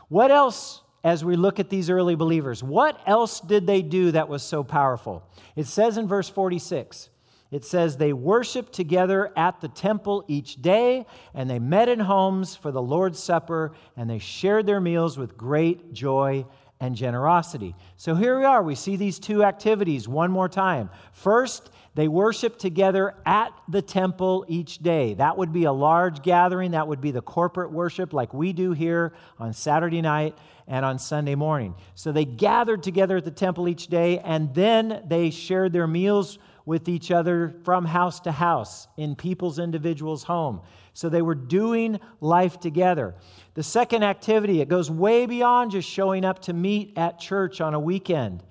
[0.07, 0.81] What else?
[1.01, 4.65] As we look at these early believers, what else did they do that was so
[4.65, 5.23] powerful?
[5.55, 7.07] It says in verse 46
[7.51, 12.55] it says they worshiped together at the temple each day, and they met in homes
[12.55, 16.45] for the Lord's Supper, and they shared their meals with great joy
[16.79, 17.75] and generosity.
[17.97, 18.63] So here we are.
[18.63, 20.89] We see these two activities one more time.
[21.11, 25.15] First, they worshiped together at the temple each day.
[25.15, 26.71] That would be a large gathering.
[26.71, 30.99] That would be the corporate worship like we do here on Saturday night and on
[30.99, 31.75] Sunday morning.
[31.95, 36.37] So they gathered together at the temple each day, and then they shared their meals
[36.69, 40.61] with each other from house to house in people's individuals' home.
[40.93, 43.15] So they were doing life together.
[43.55, 47.73] The second activity, it goes way beyond just showing up to meet at church on
[47.73, 48.43] a weekend.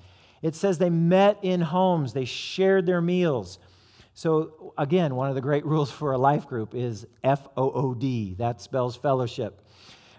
[0.43, 3.61] It says they met in homes, they shared their meals.
[4.15, 7.95] So, again, one of the great rules for a life group is F O O
[7.95, 8.35] D.
[8.39, 9.63] That spells fellowship.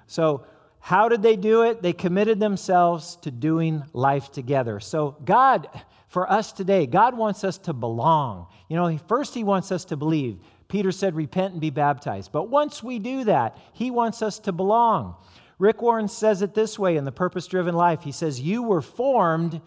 [0.08, 0.46] So,
[0.80, 1.82] how did they do it?
[1.82, 4.80] They committed themselves to doing life together.
[4.80, 5.68] So, God,
[6.10, 8.48] for us today, God wants us to belong.
[8.68, 10.40] You know, first, He wants us to believe.
[10.68, 12.32] Peter said, Repent and be baptized.
[12.32, 15.16] But once we do that, He wants us to belong.
[15.60, 18.82] Rick Warren says it this way in The Purpose Driven Life He says, You were
[18.82, 19.62] formed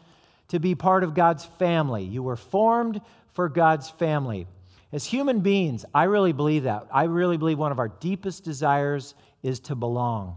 [0.49, 2.03] to be part of God's family.
[2.03, 3.01] You were formed
[3.35, 4.49] for God's family.
[4.93, 6.89] As human beings, I really believe that.
[6.93, 10.37] I really believe one of our deepest desires is to belong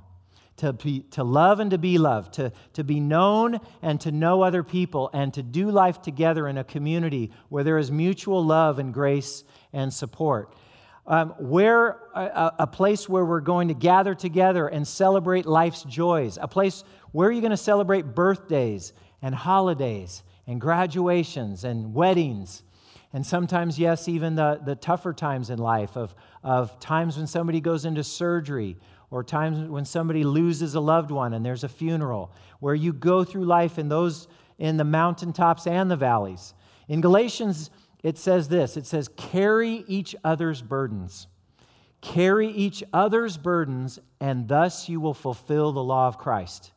[0.57, 4.41] to, be, to love and to be loved, to, to be known and to know
[4.41, 8.79] other people, and to do life together in a community where there is mutual love
[8.79, 10.55] and grace and support.
[11.07, 16.39] Um, where a, a, place where we're going to gather together and celebrate life's joys,
[16.41, 18.91] a place where you're going to celebrate birthdays
[19.21, 22.63] and holidays and graduations and weddings.
[23.13, 27.61] And sometimes, yes, even the, the tougher times in life of, of times when somebody
[27.61, 28.75] goes into surgery
[29.11, 33.23] or times when somebody loses a loved one and there's a funeral, where you go
[33.23, 36.53] through life in those in the mountaintops and the valleys.
[36.87, 37.69] In Galatians,
[38.03, 41.27] it says this it says, carry each other's burdens.
[42.01, 46.71] Carry each other's burdens, and thus you will fulfill the law of Christ.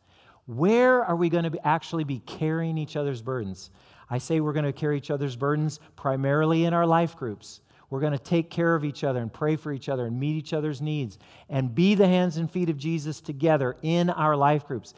[0.47, 3.71] Where are we going to be actually be carrying each other's burdens?
[4.09, 7.61] I say we're going to carry each other's burdens primarily in our life groups.
[7.91, 10.37] We're going to take care of each other and pray for each other and meet
[10.37, 14.67] each other's needs and be the hands and feet of Jesus together in our life
[14.67, 14.93] groups.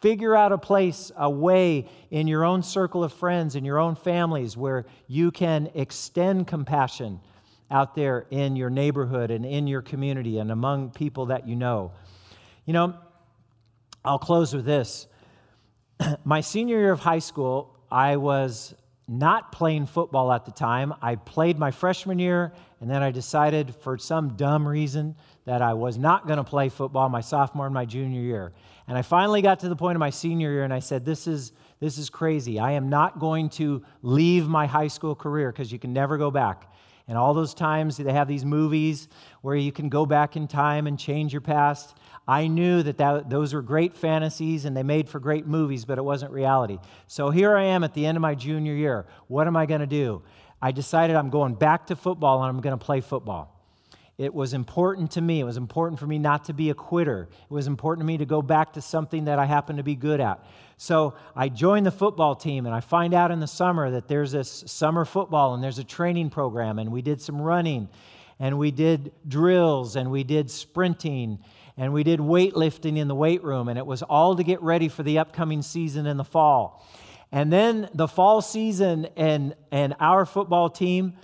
[0.00, 3.96] Figure out a place, a way in your own circle of friends, in your own
[3.96, 7.18] families, where you can extend compassion
[7.70, 11.92] out there in your neighborhood and in your community and among people that you know.
[12.64, 12.94] You know,
[14.04, 15.06] I'll close with this.
[16.24, 18.74] My senior year of high school, I was
[19.08, 20.94] not playing football at the time.
[21.00, 25.16] I played my freshman year, and then I decided for some dumb reason
[25.46, 28.52] that I was not going to play football my sophomore and my junior year.
[28.86, 31.26] And I finally got to the point of my senior year, and I said, This
[31.26, 32.60] is, this is crazy.
[32.60, 36.30] I am not going to leave my high school career because you can never go
[36.30, 36.70] back.
[37.08, 39.08] And all those times they have these movies
[39.40, 41.96] where you can go back in time and change your past.
[42.28, 45.96] I knew that, that those were great fantasies and they made for great movies, but
[45.96, 46.78] it wasn't reality.
[47.06, 49.06] So here I am at the end of my junior year.
[49.28, 50.22] What am I going to do?
[50.60, 53.54] I decided I'm going back to football and I'm going to play football.
[54.18, 55.40] It was important to me.
[55.40, 57.28] It was important for me not to be a quitter.
[57.30, 59.94] It was important to me to go back to something that I happen to be
[59.94, 60.44] good at.
[60.76, 64.32] So I joined the football team, and I find out in the summer that there's
[64.32, 67.88] this summer football and there's a training program, and we did some running,
[68.40, 71.38] and we did drills, and we did sprinting,
[71.78, 74.88] and we did weightlifting in the weight room, and it was all to get ready
[74.88, 76.84] for the upcoming season in the fall.
[77.30, 81.14] And then the fall season and, and our football team,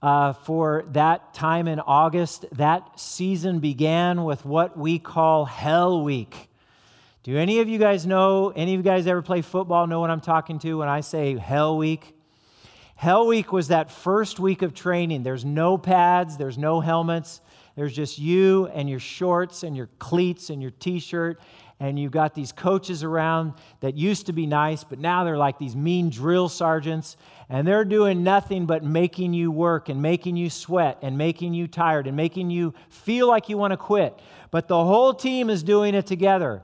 [0.00, 6.48] uh, for that time in August, that season began with what we call Hell Week.
[7.22, 10.10] Do any of you guys know, any of you guys ever play football, know what
[10.10, 12.14] I'm talking to when I say Hell Week?
[12.94, 15.22] Hell Week was that first week of training.
[15.22, 17.42] There's no pads, there's no helmets.
[17.78, 21.40] There's just you and your shorts and your cleats and your t shirt.
[21.78, 25.60] And you've got these coaches around that used to be nice, but now they're like
[25.60, 27.16] these mean drill sergeants.
[27.48, 31.68] And they're doing nothing but making you work and making you sweat and making you
[31.68, 34.18] tired and making you feel like you want to quit.
[34.50, 36.62] But the whole team is doing it together.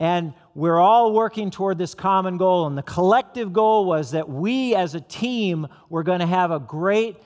[0.00, 2.66] And we're all working toward this common goal.
[2.66, 6.58] And the collective goal was that we as a team were going to have a
[6.58, 7.18] great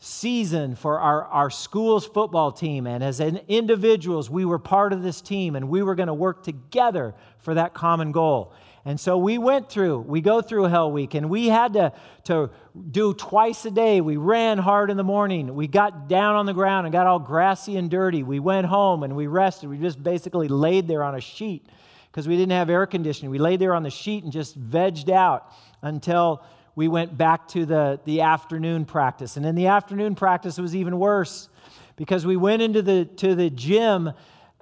[0.00, 2.86] season for our, our school's football team.
[2.86, 6.42] And as individuals, we were part of this team and we were going to work
[6.42, 8.54] together for that common goal.
[8.86, 11.92] And so we went through, we go through Hell Week, and we had to,
[12.24, 12.48] to
[12.90, 14.00] do twice a day.
[14.00, 15.54] We ran hard in the morning.
[15.54, 18.22] We got down on the ground and got all grassy and dirty.
[18.22, 19.68] We went home and we rested.
[19.68, 21.66] We just basically laid there on a sheet
[22.10, 23.30] because we didn't have air conditioning.
[23.30, 25.52] We laid there on the sheet and just vegged out
[25.82, 26.42] until
[26.80, 29.36] we went back to the, the afternoon practice.
[29.36, 31.50] And in the afternoon practice, it was even worse
[31.94, 34.12] because we went into the, to the gym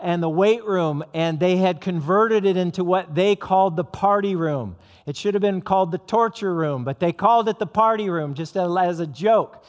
[0.00, 4.34] and the weight room, and they had converted it into what they called the party
[4.34, 4.74] room.
[5.06, 8.34] It should have been called the torture room, but they called it the party room
[8.34, 9.64] just as a joke.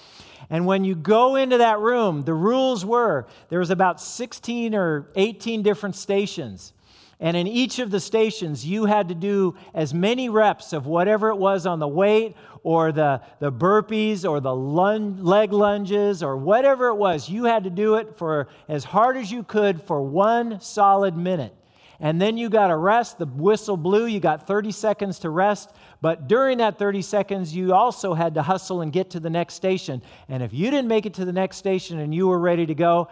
[0.50, 5.08] And when you go into that room, the rules were there was about 16 or
[5.16, 6.74] 18 different stations.
[7.22, 11.30] And in each of the stations, you had to do as many reps of whatever
[11.30, 16.88] it was on the weight or the, the burpees or the leg lunges or whatever
[16.88, 17.28] it was.
[17.28, 21.54] You had to do it for as hard as you could for one solid minute.
[22.02, 23.18] And then you got to rest.
[23.18, 24.06] The whistle blew.
[24.06, 25.72] You got 30 seconds to rest.
[26.02, 29.56] But during that 30 seconds, you also had to hustle and get to the next
[29.56, 30.02] station.
[30.30, 32.74] And if you didn't make it to the next station and you were ready to
[32.74, 33.10] go,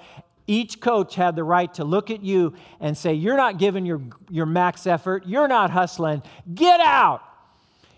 [0.47, 4.01] each coach had the right to look at you and say, You're not giving your,
[4.29, 5.27] your max effort.
[5.27, 6.23] You're not hustling.
[6.53, 7.21] Get out.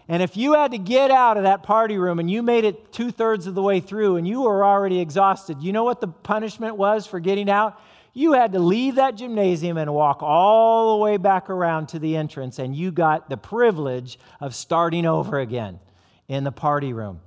[0.07, 2.91] And if you had to get out of that party room and you made it
[2.91, 6.07] two thirds of the way through and you were already exhausted, you know what the
[6.07, 7.79] punishment was for getting out?
[8.15, 12.17] You had to leave that gymnasium and walk all the way back around to the
[12.17, 15.79] entrance, and you got the privilege of starting over again
[16.27, 17.21] in the party room.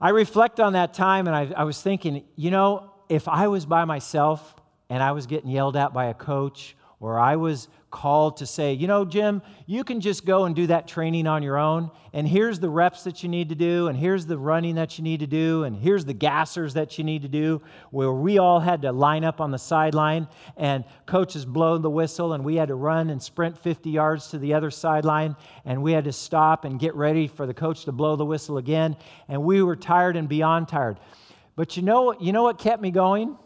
[0.00, 3.66] I reflect on that time and I, I was thinking, you know, if I was
[3.66, 4.54] by myself
[4.88, 8.72] and I was getting yelled at by a coach, or I was called to say,
[8.72, 12.26] you know, Jim, you can just go and do that training on your own, and
[12.26, 15.20] here's the reps that you need to do, and here's the running that you need
[15.20, 18.82] to do, and here's the gassers that you need to do, where we all had
[18.82, 22.76] to line up on the sideline, and coaches blow the whistle, and we had to
[22.76, 26.78] run and sprint 50 yards to the other sideline, and we had to stop and
[26.80, 28.96] get ready for the coach to blow the whistle again,
[29.28, 30.98] and we were tired and beyond tired.
[31.56, 33.36] But you know, you know what kept me going?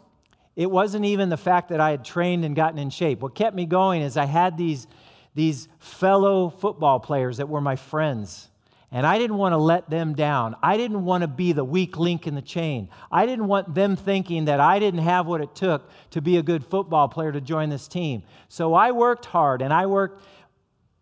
[0.55, 3.21] It wasn't even the fact that I had trained and gotten in shape.
[3.21, 4.87] What kept me going is I had these,
[5.35, 8.49] these fellow football players that were my friends.
[8.89, 10.55] And I didn't want to let them down.
[10.63, 12.89] I didn't want to be the weak link in the chain.
[13.11, 16.43] I didn't want them thinking that I didn't have what it took to be a
[16.43, 18.23] good football player to join this team.
[18.47, 20.23] So I worked hard and I worked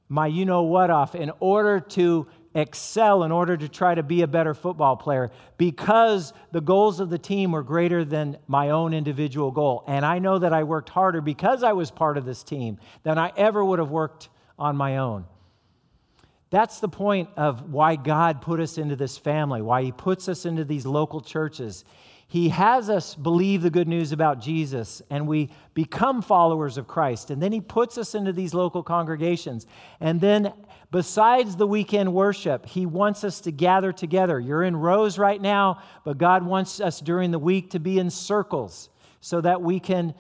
[0.10, 4.22] my you know what off in order to excel in order to try to be
[4.22, 8.94] a better football player because the goals of the team were greater than my own
[8.94, 9.84] individual goal.
[9.88, 13.18] And I know that I worked harder because I was part of this team than
[13.18, 15.26] I ever would have worked on my own.
[16.50, 20.46] That's the point of why God put us into this family, why He puts us
[20.46, 21.84] into these local churches.
[22.28, 27.30] He has us believe the good news about Jesus and we become followers of Christ.
[27.30, 29.68] And then He puts us into these local congregations.
[30.00, 30.54] And then,
[30.90, 34.40] besides the weekend worship, He wants us to gather together.
[34.40, 38.10] You're in rows right now, but God wants us during the week to be in
[38.10, 38.90] circles
[39.22, 40.16] so that we can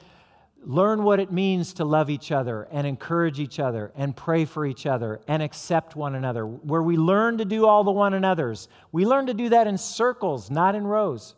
[0.66, 4.66] learn what it means to love each other and encourage each other and pray for
[4.66, 6.46] each other and accept one another.
[6.46, 9.78] Where we learn to do all the one another's, we learn to do that in
[9.78, 11.36] circles, not in rows.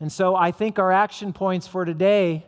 [0.00, 2.44] And so I think our action points for today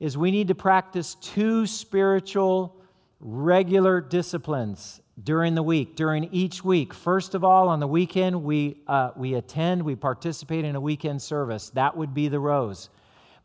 [0.00, 2.76] is we need to practice two spiritual
[3.20, 6.92] regular disciplines during the week, during each week.
[6.92, 11.22] First of all, on the weekend, we, uh, we attend, we participate in a weekend
[11.22, 11.70] service.
[11.70, 12.90] That would be the rows.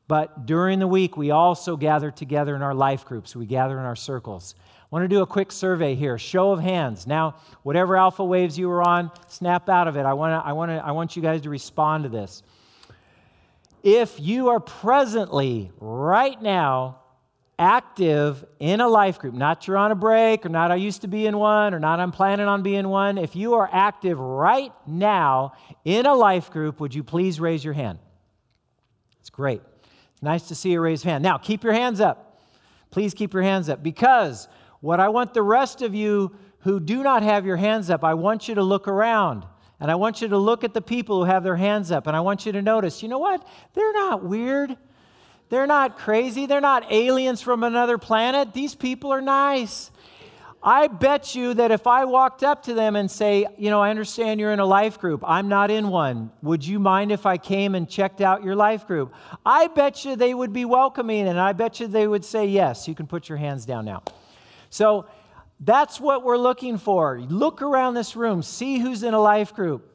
[0.08, 3.86] But during the week, we also gather together in our life groups, we gather in
[3.86, 4.56] our circles.
[4.58, 6.18] I want to do a quick survey here.
[6.18, 7.08] Show of hands.
[7.08, 10.06] Now, whatever alpha waves you were on, snap out of it.
[10.06, 12.44] I want, to, I, want to, I want you guys to respond to this
[13.84, 17.00] if you are presently, right now,
[17.58, 21.08] active in a life group, not you're on a break, or not I used to
[21.08, 24.74] be in one, or not I'm planning on being one, if you are active right
[24.88, 25.54] now
[25.86, 28.00] in a life group, would you please raise your hand?
[29.20, 29.62] It's great.
[30.14, 31.24] It's nice to see you raise your hand.
[31.24, 32.42] Now, keep your hands up.
[32.90, 34.48] Please keep your hands up because
[34.80, 38.16] what I want the rest of you who do not have your hands up, I
[38.16, 39.46] want you to look around.
[39.82, 42.16] And I want you to look at the people who have their hands up, and
[42.16, 43.46] I want you to notice you know what?
[43.74, 44.78] They're not weird.
[45.50, 46.46] They're not crazy.
[46.46, 48.54] They're not aliens from another planet.
[48.54, 49.92] These people are nice.
[50.64, 53.90] I bet you that if I walked up to them and say, you know, I
[53.90, 55.24] understand you're in a life group.
[55.26, 56.32] I'm not in one.
[56.44, 59.14] Would you mind if I came and checked out your life group?
[59.44, 62.88] I bet you they would be welcoming and I bet you they would say yes.
[62.88, 64.04] You can put your hands down now.
[64.70, 65.08] So
[65.62, 67.22] that's what we're looking for.
[67.22, 69.88] Look around this room, see who's in a life group,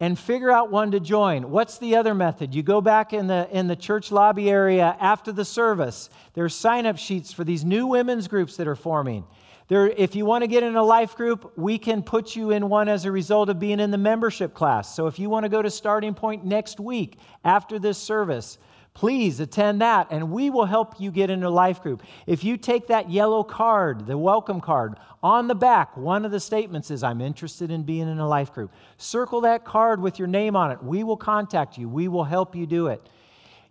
[0.00, 1.50] and figure out one to join.
[1.50, 2.54] What's the other method?
[2.54, 6.10] You go back in the, in the church lobby area after the service.
[6.34, 9.24] There's sign up sheets for these new women's groups that are forming.
[9.68, 12.68] There, if you want to get in a life group, we can put you in
[12.68, 14.94] one as a result of being in the membership class.
[14.94, 18.58] So if you want to go to Starting Point next week after this service,
[18.96, 22.02] please attend that and we will help you get into a life group.
[22.26, 26.40] If you take that yellow card, the welcome card, on the back, one of the
[26.40, 28.72] statements is, I'm interested in being in a life group.
[28.96, 30.82] Circle that card with your name on it.
[30.82, 33.06] We will contact you, we will help you do it.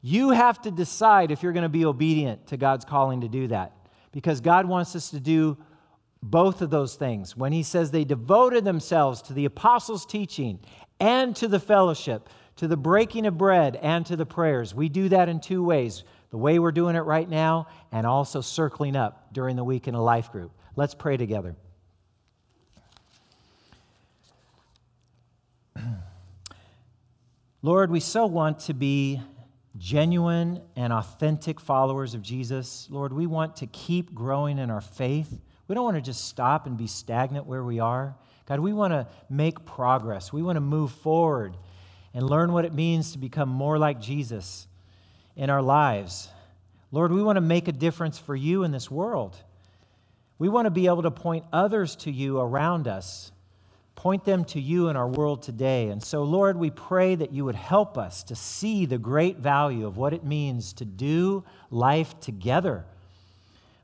[0.03, 3.47] You have to decide if you're going to be obedient to God's calling to do
[3.47, 3.73] that
[4.11, 5.57] because God wants us to do
[6.21, 7.35] both of those things.
[7.35, 10.59] When He says they devoted themselves to the apostles' teaching
[10.99, 15.09] and to the fellowship, to the breaking of bread and to the prayers, we do
[15.09, 19.33] that in two ways the way we're doing it right now and also circling up
[19.33, 20.51] during the week in a life group.
[20.75, 21.55] Let's pray together.
[27.61, 29.21] Lord, we so want to be
[29.77, 32.87] genuine and authentic followers of Jesus.
[32.89, 35.41] Lord, we want to keep growing in our faith.
[35.67, 38.15] We don't want to just stop and be stagnant where we are.
[38.45, 40.31] God, we want to make progress.
[40.31, 41.57] We want to move forward
[42.15, 44.67] and learn what it means to become more like Jesus
[45.35, 46.29] in our lives.
[46.91, 49.37] Lord, we want to make a difference for you in this world.
[50.39, 53.31] We want to be able to point others to you around us
[53.95, 55.87] point them to you in our world today.
[55.87, 59.87] And so, Lord, we pray that you would help us to see the great value
[59.87, 62.85] of what it means to do life together,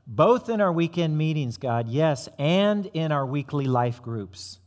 [0.06, 4.58] both in our weekend meetings, God, yes, and in our weekly life groups.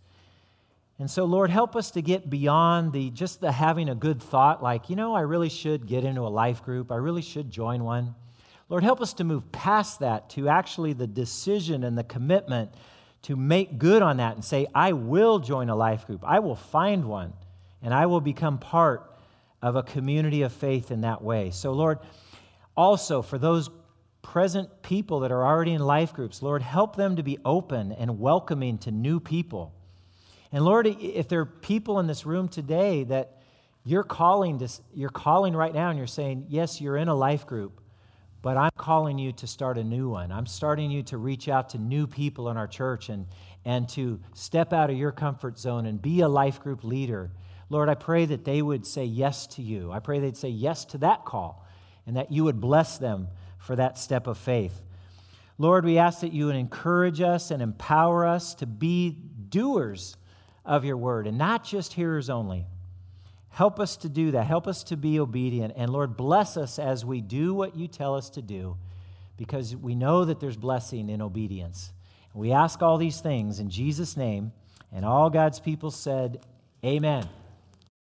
[0.98, 4.64] And so, Lord, help us to get beyond the just the having a good thought,
[4.64, 6.92] like, you know, I really should get into a life group.
[6.92, 8.16] I really should join one.
[8.70, 12.72] Lord, help us to move past that to actually the decision and the commitment
[13.24, 16.24] to make good on that and say, I will join a life group.
[16.26, 17.34] I will find one,
[17.82, 19.12] and I will become part
[19.62, 21.52] of a community of faith in that way.
[21.52, 22.00] So, Lord,
[22.78, 23.70] also for those
[24.22, 28.20] present people that are already in life groups, Lord, help them to be open and
[28.20, 29.75] welcoming to new people.
[30.52, 33.42] And Lord, if there are people in this room today that
[33.84, 37.46] you're calling, to, you're calling right now and you're saying, yes, you're in a life
[37.46, 37.82] group,
[38.42, 40.32] but I'm calling you to start a new one.
[40.32, 43.28] I'm starting you to reach out to new people in our church and,
[43.64, 47.32] and to step out of your comfort zone and be a life group leader.
[47.70, 49.92] Lord, I pray that they would say yes to you.
[49.92, 51.66] I pray they'd say yes to that call
[52.06, 53.28] and that you would bless them
[53.58, 54.80] for that step of faith.
[55.58, 59.12] Lord, we ask that you would encourage us and empower us to be
[59.50, 60.18] doers
[60.66, 62.66] of your word and not just hearers only.
[63.50, 64.48] Help us to do that.
[64.48, 65.74] Help us to be obedient.
[65.78, 68.76] And Lord, bless us as we do what you tell us to do
[69.38, 71.92] because we know that there's blessing in obedience.
[72.34, 74.52] We ask all these things in Jesus' name.
[74.92, 76.46] And all God's people said,
[76.84, 77.28] Amen.